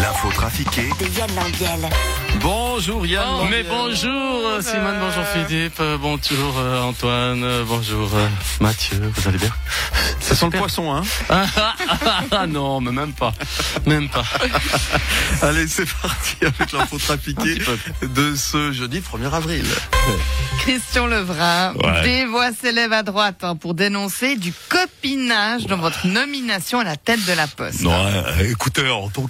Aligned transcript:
L'info 0.00 0.30
trafiquée 0.32 0.88
De 1.00 1.06
Yann 1.18 1.30
Lambiel. 1.34 1.90
Bonjour 2.40 3.04
Yann. 3.06 3.26
Oh, 3.42 3.46
mais 3.50 3.62
bonjour 3.64 4.46
euh, 4.46 4.60
Simone, 4.62 4.96
bonjour 5.00 5.24
Philippe, 5.24 5.80
euh, 5.80 5.96
bonjour 5.98 6.54
euh, 6.58 6.82
Antoine, 6.82 7.42
euh, 7.42 7.64
bonjour 7.66 8.08
euh, 8.14 8.28
Mathieu, 8.60 9.00
vous 9.14 9.28
allez 9.28 9.38
bien? 9.38 9.50
Ça 10.20 10.34
sent 10.36 10.48
le 10.52 10.58
poisson, 10.58 10.94
hein? 10.94 11.02
Ah, 11.28 11.44
ah, 11.56 11.74
ah, 12.06 12.20
ah, 12.30 12.46
non, 12.46 12.80
mais 12.80 12.92
même 12.92 13.12
pas, 13.12 13.32
même 13.86 14.08
pas. 14.08 14.24
Allez, 15.42 15.66
c'est 15.66 15.88
parti 16.02 16.36
avec 16.42 16.72
l'info 16.72 16.98
trafiquée 16.98 17.58
de 18.02 18.34
ce 18.36 18.72
jeudi 18.72 19.00
1er 19.00 19.32
avril. 19.32 19.64
Christian 20.60 21.06
Levrin, 21.06 21.72
Ouais. 21.74 22.02
des 22.02 22.24
voix 22.26 22.50
s'élèvent 22.52 22.92
à 22.92 23.02
droite 23.02 23.38
hein, 23.42 23.56
pour 23.56 23.74
dénoncer 23.74 24.36
du 24.36 24.52
copinage 24.68 25.66
dans 25.66 25.76
votre 25.78 26.06
nomination 26.06 26.80
à 26.80 26.84
la 26.84 26.96
tête 26.96 27.24
de 27.26 27.32
la 27.32 27.46
Poste. 27.46 27.80
Non, 27.82 27.92
euh, 27.94 28.50
écoutez, 28.50 28.88
en 28.90 29.08
tant 29.08 29.26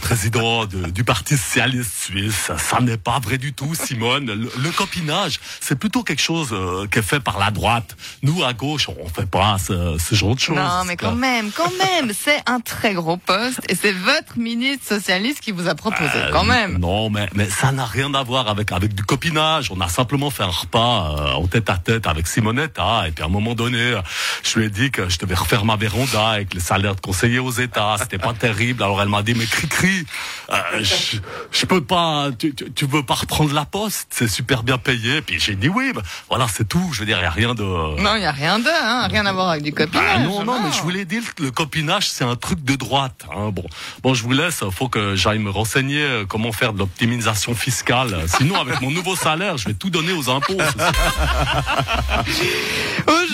président 0.00 0.64
de- 0.66 0.90
du 0.90 1.04
Parti 1.04 1.36
socialiste 1.36 1.92
suisse, 2.04 2.50
ça 2.58 2.80
n'est 2.80 2.96
pas 2.96 3.18
vrai 3.20 3.38
du 3.38 3.52
tout, 3.52 3.74
Simone. 3.74 4.26
Le, 4.26 4.50
le 4.62 4.70
copinage, 4.70 5.40
c'est 5.60 5.78
plutôt 5.78 6.02
quelque 6.02 6.20
chose 6.22 6.50
euh, 6.52 6.86
qui 6.88 6.98
est 6.98 7.02
fait 7.02 7.20
par 7.20 7.38
la 7.38 7.50
droite. 7.50 7.96
Nous, 8.22 8.42
à 8.44 8.52
gauche, 8.52 8.88
on 8.88 9.08
fait 9.08 9.26
pas 9.28 9.56
ce, 9.58 9.96
ce 9.98 10.14
genre 10.14 10.34
de 10.34 10.40
choses. 10.40 10.56
Non, 10.56 10.84
mais 10.86 10.96
quand 10.96 11.12
même, 11.14 11.50
quand 11.52 11.70
même, 11.78 12.12
c'est 12.12 12.40
un 12.46 12.60
très 12.60 12.94
gros 12.94 13.16
poste 13.16 13.60
et 13.68 13.74
c'est 13.74 13.92
votre 13.92 14.36
ministre 14.38 14.86
socialiste 14.86 15.40
qui 15.40 15.52
vous 15.52 15.68
a 15.68 15.74
proposé, 15.74 16.10
Euh, 16.14 16.30
quand 16.32 16.44
même. 16.44 16.78
Non, 16.78 17.10
mais, 17.10 17.28
mais 17.34 17.48
ça 17.48 17.72
n'a 17.72 17.84
rien 17.86 18.12
à 18.14 18.22
voir 18.22 18.48
avec, 18.48 18.72
avec 18.72 18.94
du 18.94 19.02
copinage. 19.04 19.70
On 19.70 19.80
a 19.80 19.88
simplement 19.88 20.30
fait 20.30 20.42
un 20.42 20.46
repas 20.48 21.16
euh, 21.18 21.32
en 21.34 21.46
tête 21.46 21.70
à 21.70 21.76
tête 21.78 22.06
avec 22.06 22.26
Simonetta. 22.26 23.04
Et 23.08 23.12
puis 23.12 23.22
à 23.22 23.26
un 23.26 23.30
moment 23.30 23.54
donné, 23.54 23.94
je 24.42 24.58
lui 24.58 24.66
ai 24.66 24.70
dit 24.70 24.90
que 24.90 25.08
je 25.08 25.18
devais 25.18 25.34
refaire 25.34 25.64
ma 25.64 25.76
véranda 25.76 26.28
avec 26.30 26.54
le 26.54 26.60
salaire 26.60 26.94
de 26.96 27.00
conseiller 27.00 27.38
aux 27.38 27.50
États. 27.52 27.96
C'était 28.00 28.18
pas 28.18 28.32
terrible. 28.46 28.82
Alors 28.82 29.00
elle 29.02 29.08
m'a 29.08 29.22
dit, 29.22 29.34
mais 29.36 29.46
cri-cri, 29.46 30.04
euh, 30.50 30.56
je, 30.80 31.18
je 31.50 31.66
peux 31.66 31.82
pas, 31.82 32.30
tu, 32.38 32.54
tu, 32.54 32.70
tu 32.72 32.86
veux 32.86 33.02
pas 33.02 33.14
reprendre 33.14 33.52
la 33.52 33.64
poste 33.64 34.08
C'est 34.10 34.28
super 34.28 34.62
bien 34.62 34.78
payé. 34.78 35.22
Puis 35.22 35.38
j'ai 35.40 35.54
dit 35.54 35.68
oui. 35.68 35.92
bah, 35.94 36.02
voilà, 36.28 36.46
c'est 36.48 36.68
tout. 36.68 36.90
Je 36.92 37.00
veux 37.00 37.06
dire, 37.06 37.18
il 37.18 37.22
y 37.22 37.26
a 37.26 37.30
rien 37.30 37.54
de... 37.54 37.62
Non, 37.62 38.14
il 38.14 38.20
n'y 38.20 38.26
a 38.26 38.32
rien 38.32 38.58
de, 38.58 38.68
hein, 38.68 39.08
rien 39.08 39.26
à 39.26 39.32
voir 39.32 39.50
avec 39.50 39.62
du 39.62 39.72
copinage. 39.72 40.04
Ah 40.14 40.18
non, 40.20 40.44
non, 40.44 40.60
mais 40.62 40.72
je 40.72 40.80
voulais 40.82 41.04
dire 41.04 41.22
le 41.38 41.50
copinage, 41.50 42.08
c'est 42.08 42.24
un 42.24 42.36
truc 42.36 42.64
de 42.64 42.74
droite. 42.74 43.24
Hein. 43.30 43.50
Bon, 43.50 43.64
bon, 44.02 44.14
je 44.14 44.22
vous 44.22 44.32
laisse. 44.32 44.62
Faut 44.70 44.88
que 44.88 45.14
j'aille 45.16 45.38
me 45.38 45.50
renseigner 45.50 46.02
euh, 46.02 46.24
comment 46.26 46.52
faire 46.52 46.72
de 46.72 46.78
l'optimisation 46.78 47.54
fiscale. 47.54 48.24
Sinon, 48.26 48.60
avec 48.60 48.80
mon 48.80 48.90
nouveau 48.90 49.16
salaire, 49.16 49.56
je 49.58 49.68
vais 49.68 49.74
tout 49.74 49.90
donner 49.90 50.12
aux 50.12 50.30
impôts. 50.30 50.56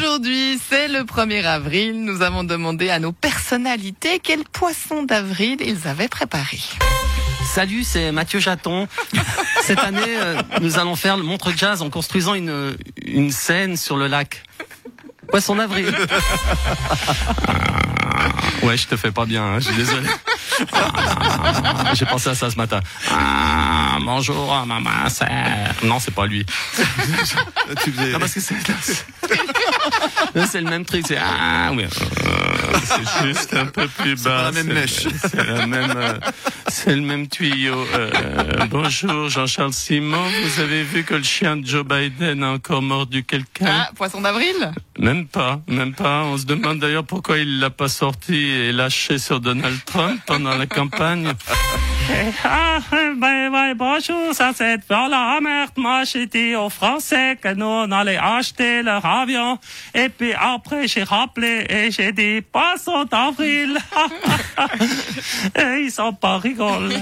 Aujourd'hui, 0.02 0.58
c'est 0.68 0.88
le 0.88 1.04
1er 1.04 1.44
avril. 1.44 2.04
Nous 2.04 2.22
avons 2.22 2.42
demandé 2.42 2.90
à 2.90 2.98
nos 2.98 3.12
personnalités 3.12 4.18
quel 4.18 4.42
poisson 4.42 5.04
d'avril 5.04 5.58
ils 5.64 5.86
avaient 5.86 6.08
préparé. 6.08 6.58
Salut, 7.44 7.84
c'est 7.84 8.10
Mathieu 8.10 8.40
Jaton. 8.40 8.88
Cette 9.62 9.78
année, 9.78 10.00
euh, 10.08 10.42
nous 10.60 10.80
allons 10.80 10.96
faire 10.96 11.16
le 11.16 11.22
Montre 11.22 11.52
Jazz 11.56 11.82
en 11.82 11.88
construisant 11.88 12.34
une, 12.34 12.76
une 13.06 13.30
scène 13.30 13.76
sur 13.76 13.96
le 13.96 14.08
lac. 14.08 14.42
Poisson 15.28 15.54
d'avril. 15.54 15.94
Ouais, 18.62 18.76
je 18.76 18.86
te 18.86 18.96
fais 18.96 19.10
pas 19.10 19.24
bien, 19.24 19.42
hein, 19.42 19.58
je 19.58 19.64
suis 19.64 19.76
désolé. 19.76 20.06
J'ai 21.94 22.06
pensé 22.06 22.28
à 22.28 22.34
ça 22.34 22.48
ce 22.48 22.56
matin. 22.56 22.80
Ah, 23.10 23.98
bonjour, 24.00 24.64
maman, 24.66 24.90
c'est... 25.08 25.26
Non, 25.82 25.98
c'est 25.98 26.14
pas 26.14 26.26
lui. 26.26 26.46
Tu 27.82 27.90
faisais... 27.90 28.12
Non, 28.12 28.20
parce 28.20 28.34
que 28.34 28.40
c'est... 28.40 28.54
c'est 30.50 30.60
le 30.60 30.70
même 30.70 30.84
truc, 30.84 31.04
c'est... 31.06 31.18
Ah, 31.18 31.70
oui. 31.74 31.84
euh, 31.84 32.78
C'est 32.84 33.26
juste 33.26 33.54
un 33.54 33.66
peu 33.66 33.86
plus 33.88 34.14
bas. 34.22 34.30
pas 34.30 34.42
la 34.44 34.52
même 34.52 34.66
c'est- 34.66 34.72
mèche. 34.74 35.06
C'est 35.20 35.44
la 35.44 35.66
même... 35.66 35.92
euh, 35.96 36.14
C'est 36.68 36.94
le 36.94 37.00
même 37.02 37.28
tuyau. 37.28 37.86
Euh, 37.94 38.10
bonjour, 38.70 39.28
Jean-Charles 39.28 39.72
Simon. 39.72 40.22
Vous 40.44 40.60
avez 40.60 40.82
vu 40.82 41.04
que 41.04 41.14
le 41.14 41.22
chien 41.22 41.56
de 41.56 41.66
Joe 41.66 41.84
Biden 41.84 42.42
a 42.42 42.50
encore 42.52 42.82
mordu 42.82 43.24
quelqu'un? 43.24 43.66
Ah, 43.86 43.90
poisson 43.94 44.20
d'avril? 44.20 44.72
Même 44.98 45.26
pas, 45.26 45.60
même 45.68 45.94
pas. 45.94 46.22
On 46.24 46.36
se 46.38 46.44
demande 46.46 46.78
d'ailleurs 46.78 47.04
pourquoi 47.04 47.38
il 47.38 47.58
l'a 47.60 47.70
pas 47.70 47.88
sorti 47.88 48.34
et 48.34 48.72
lâché 48.72 49.18
sur 49.18 49.40
Donald 49.40 49.78
Trump 49.84 50.20
pendant 50.26 50.56
la 50.56 50.66
campagne. 50.66 51.32
Ah, 52.44 52.80
ben, 52.90 53.50
bonjour, 53.76 54.34
ça 54.34 54.52
c'est 54.54 54.78
voilà, 54.88 55.38
merde, 55.40 55.72
moi 55.76 56.04
j'ai 56.04 56.26
dit 56.26 56.54
aux 56.54 56.70
Français 56.70 57.38
que 57.40 57.54
nous 57.54 57.64
on 57.64 57.90
allait 57.90 58.18
acheter 58.18 58.82
leur 58.82 59.04
avion 59.04 59.58
et 59.94 60.08
puis 60.08 60.32
après 60.34 60.86
j'ai 60.88 61.02
rappelé 61.02 61.66
et 61.68 61.90
j'ai 61.90 62.12
dit 62.12 62.40
poisson 62.40 63.04
d'avril. 63.04 63.78
et 65.56 65.82
ils 65.84 65.90
sont 65.90 66.12
pas 66.12 66.38
rigoles. 66.38 66.92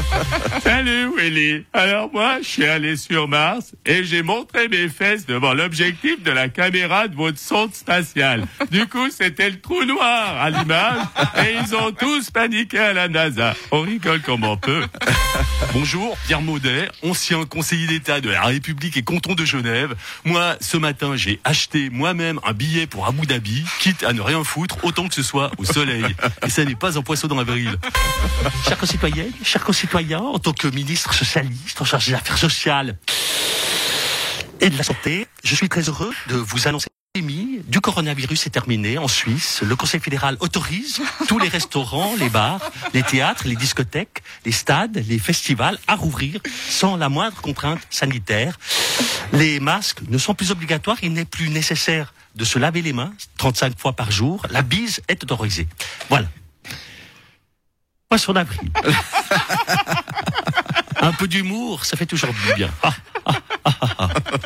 Salut 0.62 1.10
Willy. 1.16 1.64
Alors 1.72 2.10
moi, 2.12 2.38
je 2.40 2.48
suis 2.48 2.66
allé 2.66 2.96
sur 2.96 3.28
Mars 3.28 3.74
et 3.84 4.04
j'ai 4.04 4.22
montré 4.22 4.68
mes 4.68 4.88
fesses 4.88 5.26
devant 5.26 5.54
l'objectif 5.54 6.22
de 6.22 6.30
la 6.30 6.48
caméra 6.48 7.08
de 7.08 7.16
votre 7.16 7.38
sonde 7.38 7.74
spatiale. 7.74 8.44
Du 8.70 8.86
coup, 8.86 9.10
c'était 9.10 9.50
le 9.50 9.60
trou 9.60 9.84
noir 9.84 10.36
à 10.40 10.50
l'image 10.50 11.02
et 11.38 11.56
ils 11.62 11.74
ont 11.74 11.92
tous 11.92 12.30
paniqué 12.30 12.78
à 12.78 12.92
la 12.92 13.08
NASA. 13.08 13.54
On 13.70 13.82
rigole 13.82 14.20
comme 14.22 14.44
on 14.44 14.56
peut. 14.56 14.84
Bonjour, 15.72 15.95
Pierre 16.26 16.42
Maudet, 16.42 16.88
ancien 17.02 17.44
conseiller 17.44 17.86
d'État 17.86 18.20
de 18.20 18.30
la 18.30 18.42
République 18.42 18.96
et 18.96 19.02
canton 19.02 19.34
de 19.34 19.44
Genève. 19.44 19.94
Moi, 20.24 20.56
ce 20.60 20.76
matin, 20.76 21.16
j'ai 21.16 21.40
acheté 21.44 21.90
moi-même 21.90 22.40
un 22.44 22.52
billet 22.52 22.86
pour 22.86 23.06
Abu 23.06 23.26
Dhabi, 23.26 23.64
quitte 23.80 24.02
à 24.02 24.12
ne 24.12 24.20
rien 24.20 24.42
foutre, 24.44 24.76
autant 24.84 25.08
que 25.08 25.14
ce 25.14 25.22
soit 25.22 25.50
au 25.58 25.64
soleil. 25.64 26.04
Et 26.44 26.50
ça 26.50 26.64
n'est 26.64 26.74
pas 26.74 26.98
un 26.98 27.02
poisson 27.02 27.28
dans 27.28 27.36
l'avril. 27.36 27.76
Chers 28.66 28.78
concitoyennes, 28.78 29.32
chers 29.42 29.64
concitoyens, 29.64 30.20
en 30.20 30.38
tant 30.38 30.52
que 30.52 30.68
ministre 30.68 31.14
socialiste 31.14 31.80
en 31.80 31.84
charge 31.84 32.06
des 32.06 32.14
affaires 32.14 32.38
sociales 32.38 32.98
et 34.60 34.70
de 34.70 34.76
la 34.76 34.84
santé, 34.84 35.26
je 35.44 35.54
suis 35.54 35.68
très 35.68 35.82
heureux 35.82 36.12
de 36.28 36.36
vous 36.36 36.68
annoncer 36.68 36.88
du 37.22 37.80
coronavirus 37.80 38.46
est 38.46 38.50
terminée 38.50 38.98
en 38.98 39.08
Suisse. 39.08 39.62
Le 39.62 39.74
Conseil 39.74 40.00
fédéral 40.00 40.36
autorise 40.40 41.00
tous 41.28 41.38
les 41.38 41.48
restaurants, 41.48 42.14
les 42.18 42.28
bars, 42.28 42.60
les 42.92 43.02
théâtres, 43.02 43.44
les 43.46 43.56
discothèques, 43.56 44.22
les 44.44 44.52
stades, 44.52 45.02
les 45.08 45.18
festivals 45.18 45.78
à 45.86 45.94
rouvrir 45.94 46.42
sans 46.68 46.96
la 46.96 47.08
moindre 47.08 47.40
contrainte 47.40 47.80
sanitaire. 47.88 48.58
Les 49.32 49.60
masques 49.60 50.02
ne 50.08 50.18
sont 50.18 50.34
plus 50.34 50.50
obligatoires, 50.50 50.98
il 51.02 51.14
n'est 51.14 51.24
plus 51.24 51.48
nécessaire 51.48 52.12
de 52.34 52.44
se 52.44 52.58
laver 52.58 52.82
les 52.82 52.92
mains 52.92 53.14
35 53.38 53.78
fois 53.78 53.94
par 53.94 54.10
jour. 54.10 54.42
La 54.50 54.60
bise 54.60 55.00
est 55.08 55.22
autorisée. 55.22 55.68
Voilà. 56.10 56.26
Poisson 58.10 58.34
d'avril. 58.34 58.70
Un 61.00 61.12
peu 61.12 61.28
d'humour, 61.28 61.86
ça 61.86 61.96
fait 61.96 62.04
toujours 62.04 62.32
du 62.32 62.54
bien. 62.56 62.70
Ah, 62.82 62.92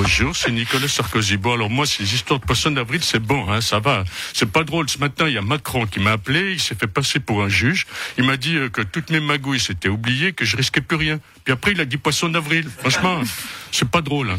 Bonjour, 0.00 0.36
c'est 0.36 0.52
Nicolas 0.52 0.86
Sarkozy. 0.86 1.38
Bon, 1.38 1.54
alors 1.54 1.70
moi, 1.70 1.84
ces 1.84 2.14
histoires 2.14 2.38
de 2.38 2.44
poisson 2.44 2.70
d'avril, 2.70 3.00
c'est 3.02 3.18
bon, 3.18 3.50
hein, 3.50 3.60
ça 3.60 3.80
va. 3.80 4.04
C'est 4.32 4.48
pas 4.48 4.62
drôle. 4.62 4.88
Ce 4.88 4.96
matin, 4.98 5.26
il 5.26 5.34
y 5.34 5.38
a 5.38 5.42
Macron 5.42 5.86
qui 5.86 5.98
m'a 5.98 6.12
appelé, 6.12 6.52
il 6.52 6.60
s'est 6.60 6.76
fait 6.76 6.86
passer 6.86 7.18
pour 7.18 7.42
un 7.42 7.48
juge. 7.48 7.84
Il 8.16 8.22
m'a 8.22 8.36
dit 8.36 8.54
euh, 8.54 8.68
que 8.68 8.80
toutes 8.80 9.10
mes 9.10 9.18
magouilles 9.18 9.58
s'étaient 9.58 9.88
oubliées, 9.88 10.32
que 10.32 10.44
je 10.44 10.56
risquais 10.56 10.82
plus 10.82 10.96
rien. 10.96 11.18
Puis 11.42 11.52
après, 11.52 11.72
il 11.72 11.80
a 11.80 11.84
dit 11.84 11.96
poisson 11.96 12.28
d'avril. 12.28 12.68
Franchement, 12.78 13.20
c'est 13.72 13.90
pas 13.90 14.00
drôle. 14.00 14.30
Hein. 14.30 14.38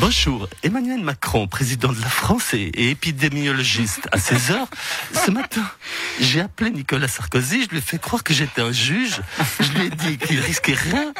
Bonjour, 0.00 0.48
Emmanuel 0.62 1.02
Macron, 1.02 1.46
président 1.46 1.92
de 1.92 2.00
la 2.00 2.08
France 2.08 2.54
et, 2.54 2.70
et 2.74 2.90
épidémiologiste. 2.90 4.08
À 4.12 4.18
16 4.18 4.50
heures, 4.52 4.68
ce 5.12 5.30
matin, 5.30 5.62
j'ai 6.20 6.40
appelé 6.40 6.70
Nicolas 6.70 7.06
Sarkozy, 7.06 7.64
je 7.64 7.68
lui 7.68 7.78
ai 7.78 7.82
fait 7.82 8.00
croire 8.00 8.24
que 8.24 8.32
j'étais 8.32 8.62
un 8.62 8.72
juge, 8.72 9.20
je 9.60 9.72
lui 9.72 9.86
ai 9.86 9.90
dit 9.90 10.16
qu'il 10.16 10.40
risquait 10.40 10.74
rien, 10.74 11.12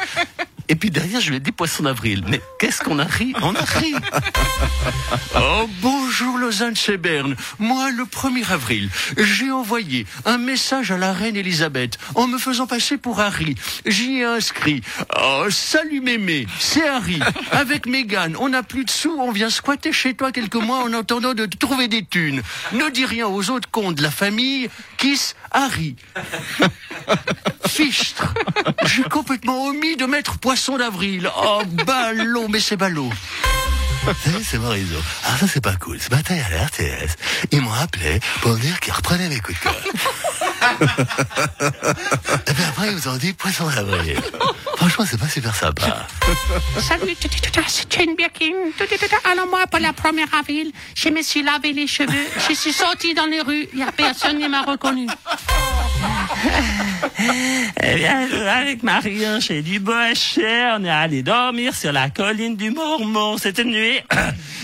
et 0.71 0.75
puis 0.75 0.89
derrière, 0.89 1.19
je 1.19 1.31
lui 1.31 1.35
ai 1.35 1.39
dit 1.41 1.51
poisson 1.51 1.83
d'avril. 1.83 2.23
Mais 2.29 2.39
qu'est-ce 2.57 2.81
qu'on 2.81 2.97
a 2.97 3.03
ri? 3.03 3.33
On 3.41 3.53
a 3.53 3.61
ri 3.61 3.93
Oh, 5.35 5.67
bonjour 6.11 6.37
Lausanne 6.37 6.75
chez 6.75 6.97
Berne. 6.97 7.37
Moi, 7.57 7.89
le 7.91 8.03
1er 8.03 8.51
avril, 8.51 8.89
j'ai 9.15 9.49
envoyé 9.49 10.05
un 10.25 10.37
message 10.37 10.91
à 10.91 10.97
la 10.97 11.13
reine 11.13 11.37
Elisabeth 11.37 11.97
en 12.15 12.27
me 12.27 12.37
faisant 12.37 12.67
passer 12.67 12.97
pour 12.97 13.21
Harry. 13.21 13.55
J'y 13.85 14.17
ai 14.17 14.25
inscrit 14.25 14.81
oh, 15.17 15.45
Salut 15.49 16.01
mémé, 16.01 16.47
c'est 16.59 16.85
Harry. 16.85 17.21
Avec 17.51 17.85
Meghan, 17.85 18.33
on 18.39 18.49
n'a 18.49 18.61
plus 18.61 18.83
de 18.83 18.89
sous, 18.89 19.15
on 19.21 19.31
vient 19.31 19.49
squatter 19.49 19.93
chez 19.93 20.13
toi 20.13 20.33
quelques 20.33 20.55
mois 20.55 20.83
en 20.83 20.91
attendant 20.91 21.33
de 21.33 21.45
te 21.45 21.55
trouver 21.55 21.87
des 21.87 22.03
thunes. 22.03 22.41
Ne 22.73 22.89
dis 22.89 23.05
rien 23.05 23.27
aux 23.27 23.49
autres 23.49 23.71
cons 23.71 23.93
de 23.93 24.03
la 24.03 24.11
famille. 24.11 24.69
Kiss 24.97 25.37
Harry. 25.49 25.95
Fichtre. 27.67 28.33
J'ai 28.83 29.03
complètement 29.03 29.63
omis 29.63 29.95
de 29.95 30.05
mettre 30.05 30.39
poisson 30.39 30.77
d'avril. 30.77 31.31
Oh, 31.41 31.61
ballot, 31.85 32.49
mais 32.49 32.59
c'est 32.59 32.75
ballot. 32.75 33.11
Salut, 34.23 34.43
c'est 34.43 34.57
Morizot. 34.57 34.97
Ah, 35.25 35.37
ça, 35.37 35.47
c'est 35.47 35.61
pas 35.61 35.75
cool. 35.75 35.99
Ce 36.01 36.09
matin, 36.09 36.35
à 36.35 36.49
la 36.49 36.65
RTS, 36.65 37.15
ils 37.51 37.61
m'ont 37.61 37.73
appelé 37.73 38.19
pour 38.41 38.55
dire 38.55 38.79
qu'ils 38.79 38.93
reprenaient 38.93 39.29
mes 39.29 39.39
coups 39.39 39.57
de 39.59 39.63
cœur. 39.63 39.75
Et 42.47 42.53
puis 42.53 42.63
après, 42.63 42.91
ils 42.91 43.09
ont 43.09 43.17
dit 43.17 43.33
poisson 43.33 43.67
d'avril. 43.69 44.19
Franchement, 44.77 45.05
c'est 45.07 45.19
pas 45.19 45.27
super 45.27 45.55
sympa. 45.55 46.07
Salut, 46.79 47.15
c'est 47.67 47.91
Jane 47.91 48.15
Birkin. 48.15 48.71
Tout, 48.77 48.85
tout, 48.85 48.97
tout, 48.97 49.29
Alors 49.29 49.47
moi, 49.47 49.67
pour 49.67 49.79
la 49.79 49.93
première 49.93 50.33
avril, 50.33 50.71
je 50.95 51.09
me 51.09 51.21
suis 51.21 51.43
lavé 51.43 51.71
les 51.71 51.87
cheveux. 51.87 52.27
Je 52.49 52.53
suis 52.55 52.73
sorti 52.73 53.13
dans 53.13 53.27
les 53.27 53.41
rues. 53.41 53.67
Il 53.73 53.77
n'y 53.77 53.83
a 53.83 53.91
personne 53.91 54.39
qui 54.39 54.47
m'a 54.47 54.63
reconnu. 54.63 55.07
Eh 57.83 57.95
bien, 57.95 58.27
avec 58.47 58.83
Marion, 58.83 59.39
chez 59.39 59.61
du 59.61 59.79
Bochet, 59.79 60.71
on 60.77 60.83
est 60.83 60.89
allé 60.89 61.23
dormir 61.23 61.75
sur 61.75 61.91
la 61.91 62.09
colline 62.09 62.55
du 62.55 62.71
Mormont 62.71 63.37
cette 63.37 63.59
nuit. 63.59 63.99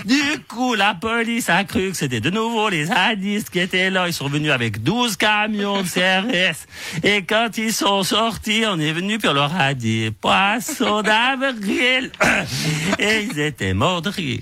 Du 0.06 0.40
coup, 0.48 0.76
la 0.76 0.94
police 0.94 1.50
a 1.50 1.64
cru 1.66 1.90
que 1.92 1.98
c'était 1.98 2.22
de 2.22 2.30
nouveau 2.30 2.70
les 2.70 2.86
zadistes 2.86 3.50
qui 3.50 3.60
étaient 3.60 3.90
là. 3.90 4.08
Ils 4.08 4.14
sont 4.14 4.30
venus 4.30 4.52
avec 4.52 4.82
12 4.82 5.18
camions 5.18 5.82
de 5.82 5.88
CRS. 5.88 6.66
Et 7.04 7.24
quand 7.24 7.58
ils 7.58 7.74
sont 7.74 8.04
sortis, 8.04 8.64
on 8.68 8.80
est 8.80 8.94
venu 8.94 9.18
on 9.26 9.34
leur 9.34 9.54
a 9.60 9.74
dit 9.74 10.12
poisson 10.22 11.02
d'avril. 11.02 12.12
Et 13.00 13.28
ils 13.30 13.40
étaient 13.40 13.74
morts 13.74 14.02
de 14.02 14.10
rire. 14.10 14.40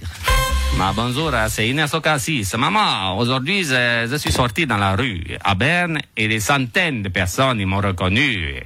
Ma 0.78 0.92
bonjour, 0.92 1.32
c'est 1.48 1.70
Inès 1.70 1.94
Ocassis. 1.94 2.46
Maman, 2.58 3.18
aujourd'hui, 3.18 3.64
je, 3.64 4.08
je 4.12 4.16
suis 4.18 4.32
sorti 4.32 4.66
dans 4.66 4.78
la 4.78 4.96
rue 4.96 5.24
à 5.44 5.56
Berne 5.56 6.00
et 6.18 6.28
des 6.28 6.40
centaines 6.42 7.02
de 7.02 7.10
personnes 7.10 7.64
m'ont 7.64 7.80
reconnu. 7.80 8.62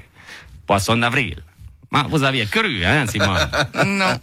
Poisson 0.65 0.97
d'avril. 0.97 1.35
Vous 2.09 2.23
aviez 2.23 2.45
cru, 2.45 2.83
hein, 2.85 3.05
Simon? 3.07 3.35
Non. 3.85 4.19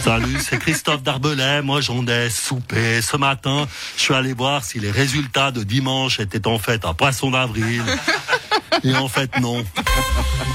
Salut, 0.00 0.38
c'est 0.40 0.58
Christophe 0.58 1.02
Darbelay. 1.02 1.62
Moi, 1.62 1.80
j'en 1.80 2.06
ai 2.06 2.30
soupé. 2.30 3.00
Ce 3.02 3.16
matin, 3.16 3.66
je 3.96 4.02
suis 4.02 4.14
allé 4.14 4.32
voir 4.32 4.64
si 4.64 4.78
les 4.78 4.90
résultats 4.90 5.50
de 5.50 5.62
dimanche 5.64 6.20
étaient 6.20 6.46
en 6.46 6.58
fait 6.58 6.84
un 6.84 6.94
poisson 6.94 7.30
d'avril. 7.30 7.82
Et 8.84 8.94
en 8.94 9.08
fait, 9.08 9.38
non. 9.40 9.64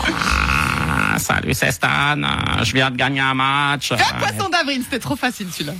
Ah, 0.08 1.18
Salut, 1.20 1.54
c'est 1.54 1.72
Stan. 1.72 2.16
Je 2.64 2.74
viens 2.74 2.90
de 2.90 2.98
gagner 2.98 3.20
un 3.20 3.34
match. 3.34 3.92
Un 3.92 3.98
poisson 3.98 4.50
d'avril, 4.50 4.82
c'était 4.84 5.00
trop 5.00 5.16
facile 5.16 5.48
celui-là. 5.52 5.74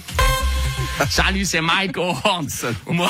Salut, 1.10 1.46
c'est 1.46 1.62
Mike 1.62 1.98
Horns. 1.98 2.74
Moi, 2.88 3.10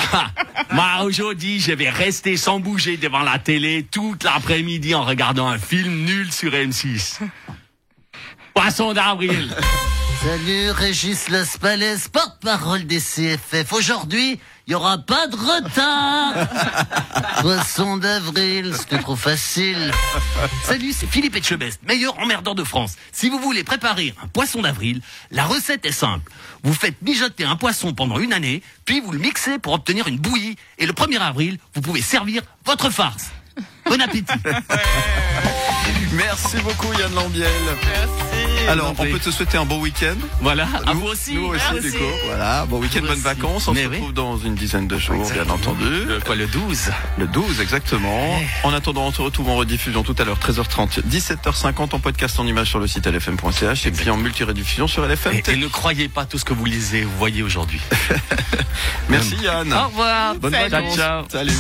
moi 0.72 1.04
aujourd'hui, 1.04 1.60
je 1.60 1.74
vais 1.74 1.90
rester 1.90 2.38
sans 2.38 2.60
bouger 2.60 2.98
devant 2.98 3.22
la 3.22 3.40
télé 3.40 3.86
toute 3.90 4.24
l'après-midi 4.24 4.96
en 4.96 5.04
regardant 5.04 5.48
un 5.48 5.58
film 5.58 6.06
nul 6.06 6.32
sur 6.32 6.52
M6. 6.52 7.20
Poisson 8.54 8.94
d'avril. 8.94 9.54
Salut, 10.24 10.72
Régis 10.72 11.30
Las 11.30 11.58
Palais, 11.58 11.98
porte-parole 12.12 12.86
des 12.86 13.00
CFF. 13.00 13.74
Aujourd'hui, 13.74 14.40
il 14.66 14.72
n'y 14.72 14.76
aura 14.76 14.98
pas 14.98 15.28
de 15.28 15.36
retard. 15.36 16.34
Poisson 17.42 17.98
d'avril, 17.98 18.74
c'était 18.78 19.00
trop 19.00 19.16
facile. 19.16 19.92
Salut, 20.64 20.94
c'est 20.94 21.08
Philippe 21.08 21.36
Etchebest, 21.36 21.82
meilleur 21.86 22.18
emmerdeur 22.20 22.56
de 22.56 22.64
France. 22.64 22.96
Si 23.12 23.30
vous 23.30 23.40
voulez 23.40 23.64
préparer 23.64 24.14
un 24.24 24.28
poisson 24.28 24.62
d'avril, 24.62 25.02
la 25.32 25.46
recette 25.46 25.86
est 25.86 25.92
simple. 25.92 26.32
Vous 26.64 26.74
faites 26.74 27.02
mijoter 27.02 27.44
un 27.44 27.58
poisson 27.58 27.94
pendant 27.94 28.20
une 28.20 28.32
année, 28.32 28.64
puis 28.86 29.02
vous 29.02 29.12
le 29.12 29.20
mixez 29.20 29.60
pour 29.60 29.74
obtenir 29.74 30.08
une 30.08 30.18
bouillie. 30.18 30.56
Et 30.78 30.86
le 30.86 30.94
1er 30.94 31.20
avril, 31.20 31.58
vous 31.76 31.82
pouvez 31.82 32.02
servir 32.02 32.42
votre 32.66 32.90
farce. 32.90 33.32
Bon 33.86 34.00
appétit. 34.00 34.34
Merci 36.14 36.58
beaucoup 36.64 36.92
Yann 36.94 37.14
Lambiel. 37.16 37.48
Merci. 37.86 38.68
Alors, 38.70 38.94
on 38.98 39.04
peut 39.06 39.20
te 39.20 39.30
souhaiter 39.30 39.58
un 39.58 39.66
bon 39.66 39.80
week-end. 39.82 40.16
Voilà, 40.42 40.68
à 40.86 40.94
Nous- 40.94 41.02
vous 41.02 41.08
aussi. 41.08 41.34
Nous 41.34 41.48
aussi, 41.48 41.62
Merci. 41.74 41.92
du 41.92 41.98
coup. 41.98 42.04
Voilà, 42.28 42.66
bon 42.66 42.80
week-end, 42.80 43.02
bonnes 43.02 43.12
aussi. 43.12 43.22
vacances. 43.22 43.68
On 43.68 43.74
Mais 43.74 43.84
se 43.84 43.88
oui. 43.90 43.96
retrouve 43.98 44.14
dans 44.14 44.38
une 44.38 44.56
dizaine 44.56 44.88
de 44.88 44.98
jours, 44.98 45.30
bien 45.32 45.50
entendu. 45.50 45.84
Le, 46.08 46.20
quoi, 46.22 46.36
le 46.36 46.48
12 46.48 46.90
Le 47.18 47.28
12, 47.28 47.60
exactement. 47.60 48.40
En 48.64 48.74
attendant, 48.74 49.08
on 49.08 49.12
se 49.12 49.22
retrouve 49.22 49.50
en 49.50 49.56
rediffusion 49.58 50.04
tout 50.04 50.16
à 50.18 50.24
l'heure, 50.24 50.38
13h30, 50.40 51.02
17h50 51.10 51.94
en 51.96 52.00
podcast 52.00 52.40
en 52.40 52.48
image 52.48 52.70
sur 52.70 52.80
le 52.80 52.88
site 52.88 53.06
lfm.ch 53.08 53.86
et 53.86 53.92
puis 53.92 54.10
en 54.10 54.18
multi-rediffusion 54.18 54.88
sur 54.88 55.06
LFM. 55.06 55.34
Et, 55.34 55.44
et 55.52 55.56
ne 55.58 55.68
croyez 55.68 56.08
pas 56.08 56.26
tout 56.26 56.38
ce 56.38 56.46
que 56.46 56.54
vous 56.54 56.66
lisez, 56.66 57.02
vous 57.04 57.18
voyez 57.18 57.44
aujourd'hui. 57.44 57.82
Merci 59.10 59.36
Yann. 59.44 59.74
Au 59.74 59.88
revoir. 59.88 60.36
Bonnes 60.36 60.54
Salut. 60.54 60.70
vacances. 60.70 60.96
Ciao. 60.96 61.24
Salut. 61.30 61.54